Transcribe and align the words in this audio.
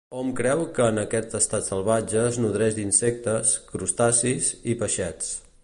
Hom 0.19 0.29
creu 0.37 0.61
que 0.77 0.85
en 0.93 1.01
estat 1.39 1.67
salvatge 1.67 2.23
es 2.31 2.41
nodreix 2.45 2.79
d'insectes, 2.79 3.53
crustacis 3.75 4.51
i 4.75 4.79
peixets. 4.83 5.33